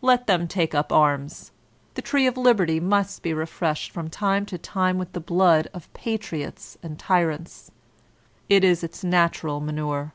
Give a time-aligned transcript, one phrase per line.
[0.00, 1.50] Let them take up arms...•
[1.96, 5.92] The tree of liberty must be refreshed from time to time with the blood of
[5.92, 7.70] patriots and tyrants.
[8.48, 10.14] It is its natural manure."